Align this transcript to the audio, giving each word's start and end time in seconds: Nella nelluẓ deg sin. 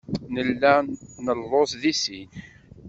Nella 0.33 0.73
nelluẓ 1.25 1.71
deg 1.81 1.95
sin. 2.03 2.29